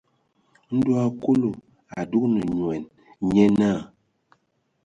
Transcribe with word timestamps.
Ndo 0.75 0.91
hm 1.03 1.09
Kúlu 1.21 1.51
a 1.97 1.99
dúgan 2.09 2.33
nyoan, 2.57 2.83
nyé 3.29 3.45
náa. 3.59 3.79